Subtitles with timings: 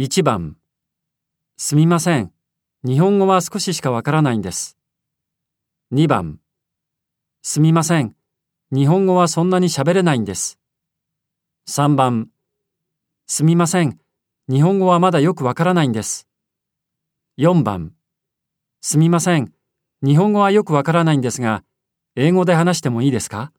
[0.00, 0.56] 1番
[1.58, 2.32] すみません。
[2.86, 4.78] 日本語は少ししかわからないんです。
[5.92, 6.40] 2番
[7.42, 8.16] すみません。
[8.72, 10.58] 日本語はそんなに喋れないんです。
[11.68, 12.30] 3番
[13.26, 14.00] すみません。
[14.48, 16.26] 日本語はまだよくわからないんです。
[17.36, 17.92] 4番
[18.80, 19.52] すみません。
[20.02, 21.62] 日本語はよくわからないんですが、
[22.16, 23.52] 英語で話してもいいですか？